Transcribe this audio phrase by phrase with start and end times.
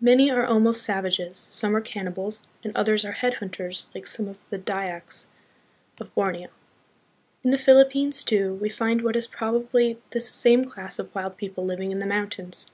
[0.00, 4.56] Many are almost savages, some are cannibals, and others are headhunters like some of the
[4.58, 5.26] Dyaks
[6.00, 6.48] of Borneo.
[7.44, 11.62] In the Philippines, too, we find what is probably this same class of wild people
[11.62, 12.70] living in the mountains.